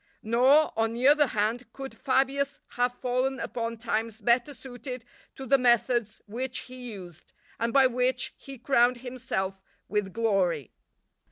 [0.23, 5.59] Nor, on the other hand, could Fabius have fallen upon times better suited to the
[5.59, 10.71] methods which he used, and by which he crowned himself with glory.